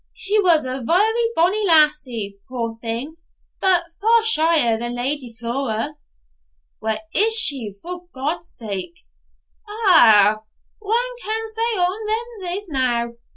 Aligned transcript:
'She 0.13 0.41
was 0.41 0.65
a 0.65 0.81
very 0.83 1.29
bonny 1.35 1.63
lassie, 1.67 2.39
poor 2.49 2.75
thing, 2.81 3.17
but 3.59 3.83
far 4.01 4.23
shyer 4.23 4.75
than 4.75 4.95
Lady 4.95 5.31
Flora.' 5.31 5.93
'Where 6.79 7.01
is 7.13 7.35
she, 7.37 7.75
for 7.83 8.07
God's 8.11 8.49
sake?' 8.49 9.05
'Ou, 9.69 10.37
wha 10.81 11.01
kens 11.21 11.53
where 11.55 11.85
ony 11.87 12.13
o' 12.13 12.39
them 12.39 12.57
is 12.57 12.67
now? 12.67 13.11